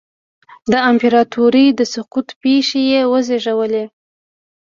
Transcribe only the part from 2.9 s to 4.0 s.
یې وزېږولې.